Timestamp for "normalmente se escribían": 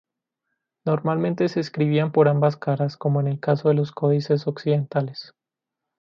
0.83-2.11